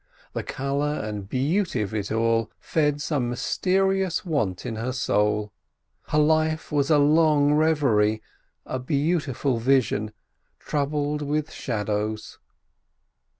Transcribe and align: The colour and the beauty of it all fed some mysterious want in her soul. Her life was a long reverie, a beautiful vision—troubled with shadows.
The 0.33 0.41
colour 0.41 0.99
and 1.03 1.17
the 1.19 1.27
beauty 1.27 1.83
of 1.83 1.93
it 1.93 2.11
all 2.11 2.49
fed 2.59 3.03
some 3.03 3.29
mysterious 3.29 4.25
want 4.25 4.65
in 4.65 4.77
her 4.77 4.93
soul. 4.93 5.53
Her 6.07 6.17
life 6.17 6.71
was 6.71 6.89
a 6.89 6.97
long 6.97 7.53
reverie, 7.53 8.23
a 8.65 8.79
beautiful 8.79 9.59
vision—troubled 9.59 11.21
with 11.21 11.51
shadows. 11.51 12.39